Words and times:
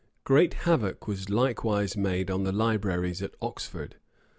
Great 0.23 0.55
havoc 0.65 1.07
was 1.07 1.29
likewise 1.29 1.95
made 1.95 2.31
on 2.31 2.41
the 2.43 2.51
libraries 2.51 3.21
at 3.21 3.35
Oxford. 3.39 3.97